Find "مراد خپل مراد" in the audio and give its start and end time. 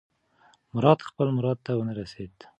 0.73-1.57